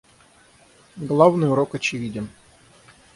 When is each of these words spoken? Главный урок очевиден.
Главный 0.97 1.45
урок 1.51 1.75
очевиден. 1.75 2.27